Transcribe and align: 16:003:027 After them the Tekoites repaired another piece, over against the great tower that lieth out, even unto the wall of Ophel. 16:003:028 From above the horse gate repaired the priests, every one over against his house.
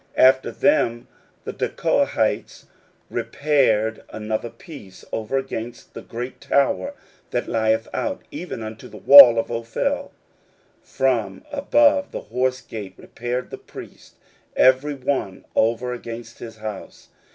16:003:027 0.17 0.27
After 0.31 0.51
them 0.51 1.07
the 1.43 1.53
Tekoites 1.53 2.65
repaired 3.11 4.03
another 4.09 4.49
piece, 4.49 5.05
over 5.11 5.37
against 5.37 5.93
the 5.93 6.01
great 6.01 6.41
tower 6.41 6.95
that 7.29 7.47
lieth 7.47 7.87
out, 7.93 8.23
even 8.31 8.63
unto 8.63 8.87
the 8.87 8.97
wall 8.97 9.37
of 9.37 9.51
Ophel. 9.51 10.11
16:003:028 10.83 10.87
From 10.97 11.45
above 11.51 12.11
the 12.11 12.21
horse 12.21 12.61
gate 12.61 12.95
repaired 12.97 13.51
the 13.51 13.59
priests, 13.59 14.15
every 14.55 14.95
one 14.95 15.45
over 15.55 15.93
against 15.93 16.39
his 16.39 16.57
house. 16.57 17.09